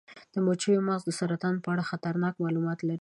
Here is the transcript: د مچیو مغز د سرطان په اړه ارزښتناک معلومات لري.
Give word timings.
د 0.33 0.35
مچیو 0.45 0.85
مغز 0.87 1.03
د 1.05 1.11
سرطان 1.19 1.55
په 1.63 1.67
اړه 1.73 1.83
ارزښتناک 1.85 2.33
معلومات 2.43 2.79
لري. 2.89 2.99